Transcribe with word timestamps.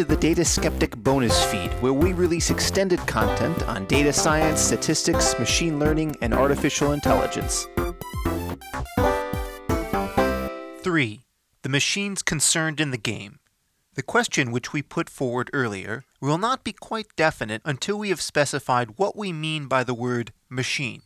to 0.00 0.06
the 0.06 0.16
Data 0.16 0.46
Skeptic 0.46 0.96
bonus 0.96 1.44
feed, 1.44 1.70
where 1.82 1.92
we 1.92 2.14
release 2.14 2.48
extended 2.48 2.98
content 3.00 3.62
on 3.64 3.84
data 3.84 4.14
science, 4.14 4.58
statistics, 4.58 5.38
machine 5.38 5.78
learning, 5.78 6.16
and 6.22 6.32
artificial 6.32 6.92
intelligence. 6.92 7.66
3. 10.82 11.20
The 11.60 11.68
machines 11.68 12.22
concerned 12.22 12.80
in 12.80 12.92
the 12.92 12.96
game. 12.96 13.40
The 13.92 14.02
question 14.02 14.52
which 14.52 14.72
we 14.72 14.80
put 14.80 15.10
forward 15.10 15.50
earlier 15.52 16.04
will 16.18 16.38
not 16.38 16.64
be 16.64 16.72
quite 16.72 17.14
definite 17.14 17.60
until 17.66 17.98
we 17.98 18.08
have 18.08 18.22
specified 18.22 18.96
what 18.96 19.14
we 19.14 19.34
mean 19.34 19.66
by 19.66 19.84
the 19.84 19.92
word 19.92 20.32
machine. 20.48 21.02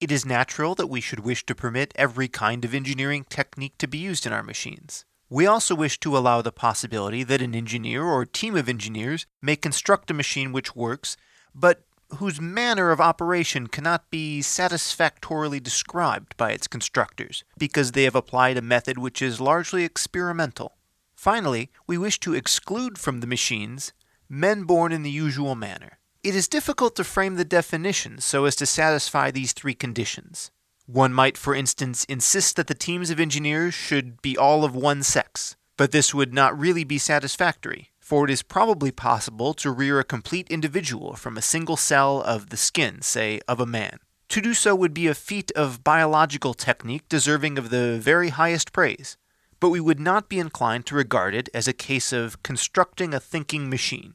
It 0.00 0.12
is 0.12 0.24
natural 0.24 0.76
that 0.76 0.86
we 0.86 1.00
should 1.00 1.20
wish 1.20 1.44
to 1.46 1.56
permit 1.56 1.92
every 1.96 2.28
kind 2.28 2.64
of 2.64 2.72
engineering 2.72 3.26
technique 3.28 3.76
to 3.78 3.88
be 3.88 3.98
used 3.98 4.26
in 4.26 4.32
our 4.32 4.44
machines. 4.44 5.04
We 5.30 5.46
also 5.46 5.74
wish 5.74 6.00
to 6.00 6.16
allow 6.16 6.40
the 6.40 6.52
possibility 6.52 7.22
that 7.24 7.42
an 7.42 7.54
engineer 7.54 8.02
or 8.02 8.24
team 8.24 8.56
of 8.56 8.68
engineers 8.68 9.26
may 9.42 9.56
construct 9.56 10.10
a 10.10 10.14
machine 10.14 10.52
which 10.52 10.74
works, 10.74 11.16
but 11.54 11.84
whose 12.16 12.40
manner 12.40 12.90
of 12.90 13.00
operation 13.00 13.66
cannot 13.66 14.10
be 14.10 14.40
satisfactorily 14.40 15.60
described 15.60 16.34
by 16.38 16.52
its 16.52 16.66
constructors, 16.66 17.44
because 17.58 17.92
they 17.92 18.04
have 18.04 18.14
applied 18.14 18.56
a 18.56 18.62
method 18.62 18.96
which 18.96 19.20
is 19.20 19.40
largely 19.40 19.84
experimental. 19.84 20.78
Finally, 21.14 21.70
we 21.86 21.98
wish 21.98 22.18
to 22.20 22.34
exclude 22.34 22.96
from 22.96 23.20
the 23.20 23.26
machines 23.26 23.92
men 24.30 24.64
born 24.64 24.92
in 24.92 25.02
the 25.02 25.10
usual 25.10 25.54
manner. 25.54 25.98
It 26.22 26.34
is 26.34 26.48
difficult 26.48 26.96
to 26.96 27.04
frame 27.04 27.36
the 27.36 27.44
definition 27.44 28.18
so 28.18 28.44
as 28.46 28.56
to 28.56 28.66
satisfy 28.66 29.30
these 29.30 29.52
three 29.52 29.74
conditions. 29.74 30.50
One 30.90 31.12
might, 31.12 31.36
for 31.36 31.54
instance, 31.54 32.04
insist 32.04 32.56
that 32.56 32.66
the 32.66 32.74
teams 32.74 33.10
of 33.10 33.20
engineers 33.20 33.74
should 33.74 34.22
be 34.22 34.38
all 34.38 34.64
of 34.64 34.74
one 34.74 35.02
sex, 35.02 35.54
but 35.76 35.92
this 35.92 36.14
would 36.14 36.32
not 36.32 36.58
really 36.58 36.82
be 36.82 36.96
satisfactory, 36.96 37.90
for 38.00 38.24
it 38.24 38.30
is 38.30 38.42
probably 38.42 38.90
possible 38.90 39.52
to 39.52 39.70
rear 39.70 40.00
a 40.00 40.04
complete 40.04 40.48
individual 40.48 41.12
from 41.12 41.36
a 41.36 41.42
single 41.42 41.76
cell 41.76 42.22
of 42.22 42.48
the 42.48 42.56
skin, 42.56 43.02
say, 43.02 43.38
of 43.46 43.60
a 43.60 43.66
man. 43.66 43.98
To 44.30 44.40
do 44.40 44.54
so 44.54 44.74
would 44.74 44.94
be 44.94 45.06
a 45.06 45.14
feat 45.14 45.52
of 45.54 45.84
biological 45.84 46.54
technique 46.54 47.06
deserving 47.10 47.58
of 47.58 47.68
the 47.68 47.98
very 47.98 48.30
highest 48.30 48.72
praise, 48.72 49.18
but 49.60 49.68
we 49.68 49.80
would 49.80 50.00
not 50.00 50.30
be 50.30 50.38
inclined 50.38 50.86
to 50.86 50.94
regard 50.94 51.34
it 51.34 51.50
as 51.52 51.68
a 51.68 51.74
case 51.74 52.14
of 52.14 52.42
constructing 52.42 53.12
a 53.12 53.20
thinking 53.20 53.68
machine. 53.68 54.14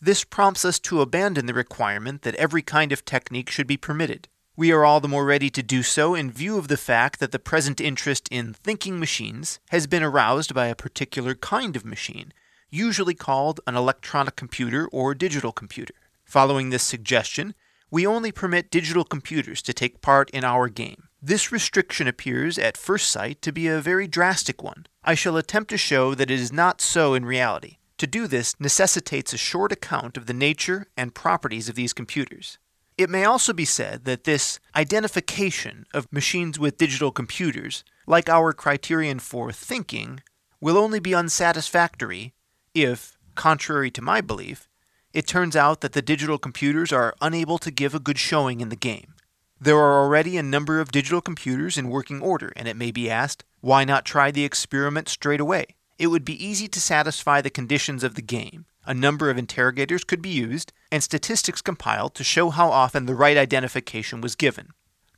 This 0.00 0.24
prompts 0.24 0.64
us 0.64 0.78
to 0.80 1.02
abandon 1.02 1.44
the 1.44 1.52
requirement 1.52 2.22
that 2.22 2.36
every 2.36 2.62
kind 2.62 2.92
of 2.92 3.04
technique 3.04 3.50
should 3.50 3.66
be 3.66 3.76
permitted. 3.76 4.28
We 4.58 4.72
are 4.72 4.84
all 4.84 4.98
the 4.98 5.06
more 5.06 5.24
ready 5.24 5.50
to 5.50 5.62
do 5.62 5.84
so 5.84 6.16
in 6.16 6.32
view 6.32 6.58
of 6.58 6.66
the 6.66 6.76
fact 6.76 7.20
that 7.20 7.30
the 7.30 7.38
present 7.38 7.80
interest 7.80 8.26
in 8.28 8.54
thinking 8.54 8.98
machines 8.98 9.60
has 9.70 9.86
been 9.86 10.02
aroused 10.02 10.52
by 10.52 10.66
a 10.66 10.74
particular 10.74 11.36
kind 11.36 11.76
of 11.76 11.84
machine, 11.84 12.32
usually 12.68 13.14
called 13.14 13.60
an 13.68 13.76
electronic 13.76 14.34
computer 14.34 14.88
or 14.88 15.14
digital 15.14 15.52
computer. 15.52 15.94
Following 16.24 16.70
this 16.70 16.82
suggestion, 16.82 17.54
we 17.88 18.04
only 18.04 18.32
permit 18.32 18.68
digital 18.68 19.04
computers 19.04 19.62
to 19.62 19.72
take 19.72 20.00
part 20.00 20.28
in 20.30 20.42
our 20.42 20.68
game. 20.68 21.04
This 21.22 21.52
restriction 21.52 22.08
appears 22.08 22.58
at 22.58 22.76
first 22.76 23.12
sight 23.12 23.40
to 23.42 23.52
be 23.52 23.68
a 23.68 23.80
very 23.80 24.08
drastic 24.08 24.60
one. 24.60 24.86
I 25.04 25.14
shall 25.14 25.36
attempt 25.36 25.70
to 25.70 25.78
show 25.78 26.16
that 26.16 26.32
it 26.32 26.40
is 26.40 26.52
not 26.52 26.80
so 26.80 27.14
in 27.14 27.24
reality. 27.24 27.76
To 27.98 28.08
do 28.08 28.26
this 28.26 28.58
necessitates 28.58 29.32
a 29.32 29.38
short 29.38 29.70
account 29.70 30.16
of 30.16 30.26
the 30.26 30.34
nature 30.34 30.88
and 30.96 31.14
properties 31.14 31.68
of 31.68 31.76
these 31.76 31.92
computers. 31.92 32.58
It 32.98 33.08
may 33.08 33.24
also 33.24 33.52
be 33.52 33.64
said 33.64 34.04
that 34.06 34.24
this 34.24 34.58
identification 34.74 35.86
of 35.94 36.12
machines 36.12 36.58
with 36.58 36.78
digital 36.78 37.12
computers, 37.12 37.84
like 38.08 38.28
our 38.28 38.52
criterion 38.52 39.20
for 39.20 39.52
thinking, 39.52 40.20
will 40.60 40.76
only 40.76 40.98
be 40.98 41.14
unsatisfactory 41.14 42.34
if, 42.74 43.16
contrary 43.36 43.92
to 43.92 44.02
my 44.02 44.20
belief, 44.20 44.68
it 45.12 45.28
turns 45.28 45.54
out 45.54 45.80
that 45.80 45.92
the 45.92 46.02
digital 46.02 46.38
computers 46.38 46.92
are 46.92 47.14
unable 47.20 47.58
to 47.58 47.70
give 47.70 47.94
a 47.94 48.00
good 48.00 48.18
showing 48.18 48.60
in 48.60 48.68
the 48.68 48.76
game. 48.76 49.14
There 49.60 49.78
are 49.78 50.02
already 50.02 50.36
a 50.36 50.42
number 50.42 50.80
of 50.80 50.90
digital 50.90 51.20
computers 51.20 51.78
in 51.78 51.90
working 51.90 52.20
order, 52.20 52.52
and 52.56 52.66
it 52.66 52.76
may 52.76 52.90
be 52.90 53.08
asked, 53.08 53.44
why 53.60 53.84
not 53.84 54.04
try 54.04 54.32
the 54.32 54.44
experiment 54.44 55.08
straight 55.08 55.40
away? 55.40 55.66
It 55.98 56.08
would 56.08 56.24
be 56.24 56.44
easy 56.44 56.66
to 56.66 56.80
satisfy 56.80 57.40
the 57.40 57.50
conditions 57.50 58.02
of 58.02 58.16
the 58.16 58.22
game, 58.22 58.66
a 58.88 58.94
number 58.94 59.28
of 59.28 59.36
interrogators 59.36 60.02
could 60.02 60.22
be 60.22 60.30
used, 60.30 60.72
and 60.90 61.02
statistics 61.02 61.60
compiled 61.60 62.14
to 62.14 62.24
show 62.24 62.48
how 62.48 62.70
often 62.70 63.04
the 63.04 63.14
right 63.14 63.36
identification 63.36 64.22
was 64.22 64.34
given. 64.34 64.70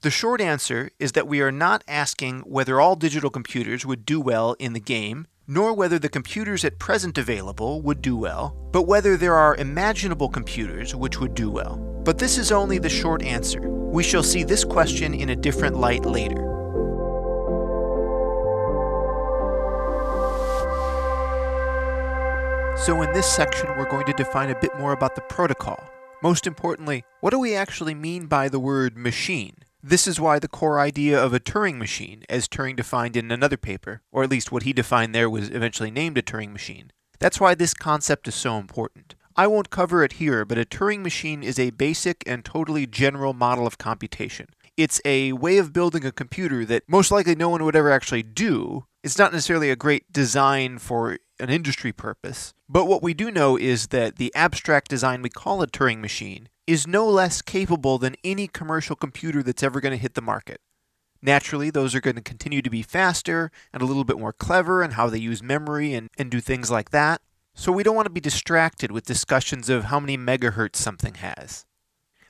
The 0.02 0.10
short 0.10 0.40
answer 0.40 0.90
is 0.98 1.12
that 1.12 1.28
we 1.28 1.40
are 1.40 1.52
not 1.52 1.84
asking 1.86 2.40
whether 2.40 2.80
all 2.80 2.96
digital 2.96 3.30
computers 3.30 3.86
would 3.86 4.04
do 4.04 4.20
well 4.20 4.56
in 4.58 4.72
the 4.72 4.80
game, 4.80 5.28
nor 5.46 5.72
whether 5.72 5.98
the 5.98 6.08
computers 6.08 6.64
at 6.64 6.80
present 6.80 7.16
available 7.16 7.80
would 7.82 8.02
do 8.02 8.16
well, 8.16 8.56
but 8.72 8.88
whether 8.88 9.16
there 9.16 9.34
are 9.34 9.54
imaginable 9.56 10.28
computers 10.28 10.94
which 10.94 11.20
would 11.20 11.34
do 11.34 11.50
well. 11.50 11.76
But 12.04 12.18
this 12.18 12.38
is 12.38 12.50
only 12.50 12.78
the 12.78 12.88
short 12.88 13.22
answer. 13.22 13.60
We 13.60 14.02
shall 14.02 14.24
see 14.24 14.42
this 14.42 14.64
question 14.64 15.14
in 15.14 15.28
a 15.28 15.36
different 15.36 15.76
light 15.76 16.04
later. 16.04 16.49
So, 22.86 23.02
in 23.02 23.12
this 23.12 23.30
section, 23.30 23.68
we're 23.76 23.90
going 23.90 24.06
to 24.06 24.14
define 24.14 24.48
a 24.48 24.58
bit 24.58 24.74
more 24.78 24.92
about 24.92 25.14
the 25.14 25.20
protocol. 25.20 25.78
Most 26.22 26.46
importantly, 26.46 27.04
what 27.20 27.28
do 27.28 27.38
we 27.38 27.54
actually 27.54 27.94
mean 27.94 28.24
by 28.24 28.48
the 28.48 28.58
word 28.58 28.96
machine? 28.96 29.56
This 29.82 30.06
is 30.06 30.18
why 30.18 30.38
the 30.38 30.48
core 30.48 30.80
idea 30.80 31.22
of 31.22 31.34
a 31.34 31.40
Turing 31.40 31.76
machine, 31.76 32.24
as 32.30 32.48
Turing 32.48 32.76
defined 32.76 33.18
in 33.18 33.30
another 33.30 33.58
paper, 33.58 34.00
or 34.10 34.22
at 34.22 34.30
least 34.30 34.50
what 34.50 34.62
he 34.62 34.72
defined 34.72 35.14
there 35.14 35.28
was 35.28 35.50
eventually 35.50 35.90
named 35.90 36.16
a 36.16 36.22
Turing 36.22 36.52
machine. 36.52 36.90
That's 37.18 37.38
why 37.38 37.54
this 37.54 37.74
concept 37.74 38.26
is 38.28 38.34
so 38.34 38.56
important. 38.56 39.14
I 39.36 39.46
won't 39.46 39.68
cover 39.68 40.02
it 40.02 40.14
here, 40.14 40.46
but 40.46 40.56
a 40.56 40.64
Turing 40.64 41.02
machine 41.02 41.42
is 41.42 41.58
a 41.58 41.70
basic 41.70 42.24
and 42.26 42.46
totally 42.46 42.86
general 42.86 43.34
model 43.34 43.66
of 43.66 43.76
computation. 43.76 44.46
It's 44.78 45.02
a 45.04 45.32
way 45.32 45.58
of 45.58 45.74
building 45.74 46.06
a 46.06 46.12
computer 46.12 46.64
that 46.64 46.84
most 46.88 47.10
likely 47.10 47.34
no 47.34 47.50
one 47.50 47.62
would 47.62 47.76
ever 47.76 47.90
actually 47.90 48.22
do. 48.22 48.86
It's 49.04 49.18
not 49.18 49.32
necessarily 49.32 49.70
a 49.70 49.76
great 49.76 50.10
design 50.10 50.78
for 50.78 51.18
an 51.40 51.50
industry 51.50 51.92
purpose. 51.92 52.54
But 52.68 52.86
what 52.86 53.02
we 53.02 53.14
do 53.14 53.30
know 53.30 53.56
is 53.56 53.88
that 53.88 54.16
the 54.16 54.32
abstract 54.34 54.88
design 54.88 55.22
we 55.22 55.30
call 55.30 55.62
a 55.62 55.66
Turing 55.66 55.98
machine 55.98 56.48
is 56.66 56.86
no 56.86 57.08
less 57.08 57.42
capable 57.42 57.98
than 57.98 58.16
any 58.22 58.46
commercial 58.46 58.94
computer 58.94 59.42
that's 59.42 59.62
ever 59.62 59.80
going 59.80 59.92
to 59.92 59.98
hit 59.98 60.14
the 60.14 60.22
market. 60.22 60.60
Naturally, 61.22 61.70
those 61.70 61.94
are 61.94 62.00
going 62.00 62.16
to 62.16 62.22
continue 62.22 62.62
to 62.62 62.70
be 62.70 62.82
faster 62.82 63.50
and 63.72 63.82
a 63.82 63.86
little 63.86 64.04
bit 64.04 64.18
more 64.18 64.32
clever 64.32 64.82
in 64.82 64.92
how 64.92 65.08
they 65.08 65.18
use 65.18 65.42
memory 65.42 65.92
and, 65.92 66.08
and 66.16 66.30
do 66.30 66.40
things 66.40 66.70
like 66.70 66.90
that. 66.90 67.20
So 67.54 67.72
we 67.72 67.82
don't 67.82 67.96
want 67.96 68.06
to 68.06 68.12
be 68.12 68.20
distracted 68.20 68.90
with 68.90 69.04
discussions 69.04 69.68
of 69.68 69.84
how 69.84 70.00
many 70.00 70.16
megahertz 70.16 70.76
something 70.76 71.14
has. 71.14 71.66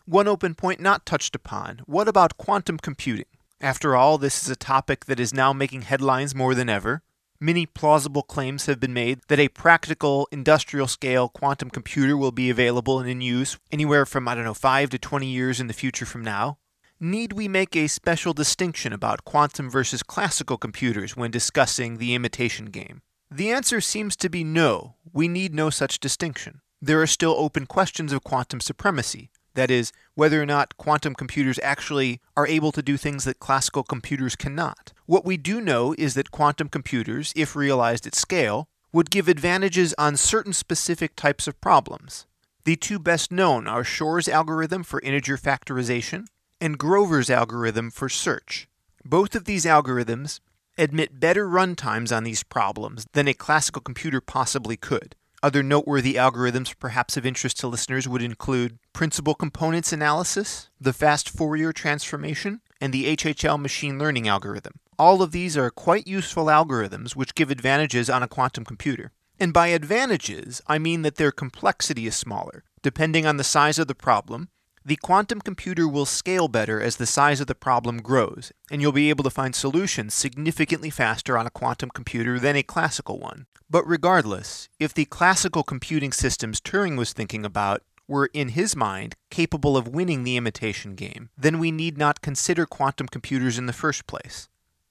One 0.07 0.27
open 0.27 0.55
point 0.55 0.81
not 0.81 1.07
touched 1.07 1.37
upon 1.37 1.83
what 1.87 2.09
about 2.09 2.37
quantum 2.37 2.79
computing? 2.79 3.27
After 3.61 3.95
all, 3.95 4.17
this 4.17 4.43
is 4.43 4.49
a 4.49 4.57
topic 4.57 5.05
that 5.05 5.21
is 5.21 5.35
now 5.35 5.53
making 5.53 5.83
headlines 5.83 6.35
more 6.35 6.55
than 6.55 6.69
ever. 6.69 7.03
Many 7.43 7.65
plausible 7.65 8.23
claims 8.23 8.67
have 8.67 8.79
been 8.79 8.93
made 8.93 9.21
that 9.29 9.39
a 9.39 9.49
practical 9.49 10.29
industrial 10.31 10.87
scale 10.87 11.31
quantum 11.31 11.71
computer 11.71 12.15
will 12.15 12.33
be 12.33 12.51
available 12.51 12.99
and 13.01 13.09
in 13.09 13.23
use 13.23 13.57
anywhere 13.73 14.05
from, 14.05 14.29
I 14.29 14.35
don't 14.35 14.45
know, 14.45 14.53
5 14.53 14.91
to 14.91 14.99
20 14.99 15.27
years 15.27 15.59
in 15.59 15.67
the 15.67 15.73
future 15.73 16.05
from 16.05 16.23
now. 16.23 16.59
Need 17.01 17.33
we 17.33 17.49
make 17.49 17.75
a 17.75 17.87
special 17.87 18.35
distinction 18.35 18.93
about 18.93 19.25
quantum 19.25 19.71
versus 19.71 20.03
classical 20.03 20.59
computers 20.59 21.17
when 21.17 21.31
discussing 21.31 21.97
the 21.97 22.15
imitation 22.15 22.67
game? 22.67 23.01
The 23.31 23.51
answer 23.51 23.81
seems 23.81 24.17
to 24.17 24.29
be 24.29 24.45
no, 24.45 24.97
we 25.11 25.27
need 25.27 25.55
no 25.55 25.71
such 25.71 25.99
distinction. 25.99 26.61
There 26.83 27.01
are 27.01 27.07
still 27.07 27.35
open 27.39 27.65
questions 27.65 28.13
of 28.13 28.23
quantum 28.23 28.61
supremacy, 28.61 29.31
that 29.55 29.71
is, 29.71 29.93
whether 30.15 30.41
or 30.41 30.47
not 30.47 30.77
quantum 30.77 31.15
computers 31.15 31.59
actually 31.63 32.21
are 32.37 32.47
able 32.47 32.73
to 32.73 32.83
do 32.83 32.97
things 32.97 33.25
that 33.25 33.41
classical 33.41 33.83
computers 33.83 34.37
cannot. 34.37 34.93
What 35.07 35.25
we 35.25 35.37
do 35.37 35.61
know 35.61 35.95
is 35.99 36.15
that 36.15 36.31
quantum 36.31 36.69
computers, 36.69 37.33
if 37.37 37.57
realized 37.57 38.07
at 38.07 38.15
scale, 38.15 38.69
would 38.93 39.11
give 39.11 39.29
advantages 39.29 39.95
on 39.99 40.17
certain 40.17 40.53
specific 40.53 41.17
types 41.17 41.47
of 41.47 41.61
problems. 41.61 42.27
The 42.65 42.77
two 42.77 42.99
best 42.99 43.33
known 43.33 43.67
are 43.67 43.85
Shor's 43.85 44.29
algorithm 44.29 44.83
for 44.83 45.01
integer 45.01 45.37
factorization 45.37 46.27
and 46.61 46.79
Grover's 46.79 47.31
algorithm 47.31 47.91
for 47.91 48.09
search. 48.09 48.69
Both 49.05 49.35
of 49.35 49.45
these 49.45 49.65
algorithms 49.65 50.41
admit 50.77 51.21
better 51.21 51.47
runtimes 51.47 52.15
on 52.15 52.25
these 52.25 52.43
problems 52.43 53.07
than 53.13 53.29
a 53.29 53.35
classical 53.35 53.83
computer 53.83 54.21
possibly 54.21 54.77
could. 54.77 55.17
Other 55.43 55.63
noteworthy 55.63 56.15
algorithms, 56.15 56.75
perhaps 56.79 57.17
of 57.17 57.25
interest 57.25 57.59
to 57.61 57.67
listeners, 57.67 58.07
would 58.07 58.21
include 58.21 58.79
principal 58.93 59.35
components 59.35 59.91
analysis, 59.91 60.69
the 60.79 60.93
fast 60.93 61.31
Fourier 61.31 61.73
transformation, 61.73 62.61
and 62.79 62.93
the 62.93 63.17
HHL 63.17 63.59
machine 63.59 63.99
learning 63.99 64.29
algorithm. 64.29 64.75
All 64.99 65.23
of 65.23 65.33
these 65.33 65.57
are 65.57 65.71
quite 65.71 66.07
useful 66.07 66.47
algorithms 66.47 67.17
which 67.17 67.35
give 67.35 67.51
advantages 67.51 68.11
on 68.11 68.23
a 68.23 68.29
quantum 68.29 68.67
computer. 68.67 69.13
And 69.39 69.55
by 69.55 69.69
advantages, 69.69 70.61
I 70.67 70.79
mean 70.79 71.01
that 71.03 71.17
their 71.17 71.33
complexity 71.33 72.07
is 72.07 72.15
smaller, 72.15 72.63
depending 72.83 73.25
on 73.25 73.39
the 73.39 73.45
size 73.45 73.79
of 73.79 73.87
the 73.87 73.95
problem, 73.95 74.51
The 74.83 74.97
quantum 74.97 75.43
computer 75.43 75.87
will 75.87 76.07
scale 76.07 76.49
better 76.49 76.81
as 76.81 76.97
the 76.97 77.05
size 77.05 77.39
of 77.41 77.47
the 77.47 77.55
problem 77.55 78.01
grows, 78.01 78.51
and 78.71 78.81
you'll 78.81 78.93
be 78.93 79.11
able 79.11 79.25
to 79.25 79.31
find 79.31 79.55
solutions 79.55 80.15
significantly 80.15 80.89
faster 80.89 81.37
on 81.37 81.47
a 81.47 81.51
quantum 81.51 81.91
computer 81.91 82.39
than 82.39 82.57
a 82.57 82.63
classical 82.63 83.19
one. 83.19 83.47
But 83.69 83.87
regardless, 83.87 84.71
if 84.79 84.95
the 84.95 85.05
classical 85.05 85.63
computing 85.63 86.13
systems 86.13 86.63
Turing 86.63 86.97
was 86.97 87.13
thinking 87.13 87.45
about 87.45 87.83
were, 88.09 88.31
in 88.33 88.51
his 88.51 88.75
mind, 88.75 89.17
capable 89.31 89.77
of 89.77 89.87
winning 89.87 90.25
the 90.25 90.39
imitation 90.39 90.95
game, 90.95 91.29
then 91.37 91.59
we 91.59 91.71
need 91.71 91.99
not 91.99 92.23
consider 92.23 92.65
quantum 92.65 93.07
computers 93.07 93.59
in 93.59 93.67
the 93.67 93.75
first 93.75 94.07
place. 94.07 94.49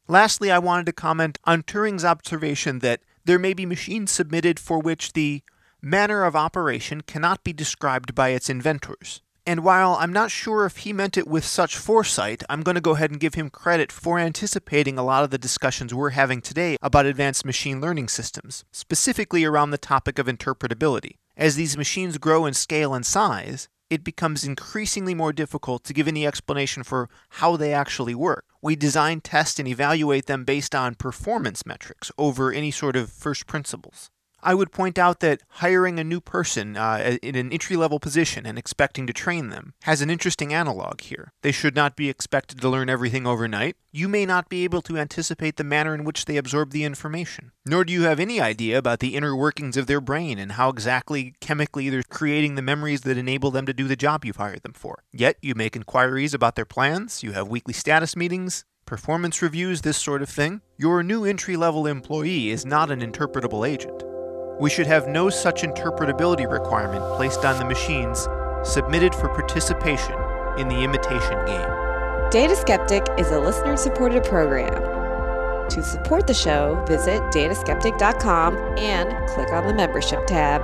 Lastly, 0.07 0.51
I 0.51 0.59
wanted 0.59 0.85
to 0.85 0.93
comment 0.93 1.39
on 1.45 1.63
Turing's 1.63 2.05
observation 2.05 2.79
that 2.79 3.01
there 3.25 3.39
may 3.39 3.53
be 3.53 3.65
machines 3.65 4.11
submitted 4.11 4.59
for 4.59 4.79
which 4.79 5.13
the 5.13 5.41
manner 5.81 6.23
of 6.23 6.35
operation 6.35 7.01
cannot 7.01 7.43
be 7.43 7.53
described 7.53 8.13
by 8.13 8.29
its 8.29 8.49
inventors. 8.49 9.21
And 9.49 9.63
while 9.63 9.97
I'm 9.99 10.13
not 10.13 10.29
sure 10.29 10.67
if 10.67 10.77
he 10.77 10.93
meant 10.93 11.17
it 11.17 11.27
with 11.27 11.43
such 11.43 11.75
foresight, 11.75 12.43
I'm 12.47 12.61
going 12.61 12.75
to 12.75 12.81
go 12.81 12.91
ahead 12.91 13.09
and 13.09 13.19
give 13.19 13.33
him 13.33 13.49
credit 13.49 13.91
for 13.91 14.19
anticipating 14.19 14.99
a 14.99 15.03
lot 15.03 15.23
of 15.23 15.31
the 15.31 15.39
discussions 15.39 15.91
we're 15.91 16.11
having 16.11 16.39
today 16.39 16.77
about 16.83 17.07
advanced 17.07 17.43
machine 17.45 17.81
learning 17.81 18.09
systems, 18.09 18.63
specifically 18.71 19.43
around 19.43 19.71
the 19.71 19.79
topic 19.79 20.19
of 20.19 20.27
interpretability. 20.27 21.13
As 21.35 21.55
these 21.55 21.75
machines 21.75 22.19
grow 22.19 22.45
in 22.45 22.53
scale 22.53 22.93
and 22.93 23.03
size, 23.03 23.69
it 23.89 24.03
becomes 24.03 24.43
increasingly 24.43 25.15
more 25.15 25.33
difficult 25.33 25.83
to 25.85 25.93
give 25.93 26.07
any 26.07 26.27
explanation 26.27 26.83
for 26.83 27.09
how 27.29 27.57
they 27.57 27.73
actually 27.73 28.13
work. 28.13 28.45
We 28.61 28.75
design, 28.75 29.19
test, 29.19 29.57
and 29.57 29.67
evaluate 29.67 30.27
them 30.27 30.45
based 30.45 30.75
on 30.75 30.93
performance 30.93 31.65
metrics 31.65 32.11
over 32.19 32.51
any 32.51 32.69
sort 32.69 32.95
of 32.95 33.09
first 33.09 33.47
principles. 33.47 34.11
I 34.41 34.53
would 34.53 34.71
point 34.71 34.97
out 34.97 35.19
that 35.19 35.41
hiring 35.49 35.99
a 35.99 36.03
new 36.03 36.21
person 36.21 36.77
uh, 36.77 37.17
in 37.21 37.35
an 37.35 37.51
entry 37.51 37.75
level 37.75 37.99
position 37.99 38.45
and 38.45 38.57
expecting 38.57 39.05
to 39.07 39.13
train 39.13 39.49
them 39.49 39.73
has 39.83 40.01
an 40.01 40.09
interesting 40.09 40.53
analog 40.53 41.01
here. 41.01 41.33
They 41.41 41.51
should 41.51 41.75
not 41.75 41.95
be 41.95 42.09
expected 42.09 42.61
to 42.61 42.69
learn 42.69 42.89
everything 42.89 43.27
overnight. 43.27 43.75
You 43.91 44.07
may 44.07 44.25
not 44.25 44.49
be 44.49 44.63
able 44.63 44.81
to 44.83 44.97
anticipate 44.97 45.57
the 45.57 45.63
manner 45.63 45.93
in 45.95 46.03
which 46.03 46.25
they 46.25 46.37
absorb 46.37 46.71
the 46.71 46.83
information, 46.83 47.51
nor 47.65 47.83
do 47.83 47.91
you 47.91 48.03
have 48.03 48.19
any 48.19 48.39
idea 48.39 48.77
about 48.77 48.99
the 48.99 49.15
inner 49.15 49.35
workings 49.35 49.77
of 49.77 49.87
their 49.87 50.01
brain 50.01 50.37
and 50.37 50.53
how 50.53 50.69
exactly 50.69 51.33
chemically 51.39 51.89
they're 51.89 52.03
creating 52.03 52.55
the 52.55 52.61
memories 52.61 53.01
that 53.01 53.17
enable 53.17 53.51
them 53.51 53.65
to 53.65 53.73
do 53.73 53.87
the 53.87 53.95
job 53.95 54.23
you've 54.23 54.35
hired 54.35 54.63
them 54.63 54.73
for. 54.73 55.03
Yet, 55.11 55.37
you 55.41 55.55
make 55.55 55.75
inquiries 55.75 56.33
about 56.33 56.55
their 56.55 56.65
plans, 56.65 57.23
you 57.23 57.31
have 57.31 57.47
weekly 57.47 57.73
status 57.73 58.15
meetings, 58.15 58.63
performance 58.85 59.41
reviews, 59.41 59.81
this 59.81 59.97
sort 59.97 60.21
of 60.21 60.29
thing. 60.29 60.61
Your 60.77 61.03
new 61.03 61.25
entry 61.25 61.55
level 61.55 61.85
employee 61.85 62.49
is 62.49 62.65
not 62.65 62.91
an 62.91 63.01
interpretable 63.01 63.67
agent. 63.67 64.03
We 64.59 64.69
should 64.69 64.87
have 64.87 65.07
no 65.07 65.29
such 65.29 65.61
interpretability 65.61 66.49
requirement 66.49 67.01
placed 67.15 67.45
on 67.45 67.57
the 67.59 67.65
machines 67.65 68.27
submitted 68.63 69.15
for 69.15 69.29
participation 69.29 70.15
in 70.57 70.67
the 70.67 70.83
imitation 70.83 71.45
game. 71.45 72.29
Data 72.29 72.57
Skeptic 72.57 73.07
is 73.17 73.31
a 73.31 73.39
listener 73.39 73.77
supported 73.77 74.23
program. 74.25 75.69
To 75.69 75.81
support 75.81 76.27
the 76.27 76.33
show, 76.33 76.83
visit 76.87 77.21
dataskeptic.com 77.31 78.57
and 78.77 79.29
click 79.29 79.51
on 79.53 79.65
the 79.65 79.73
membership 79.73 80.27
tab. 80.27 80.61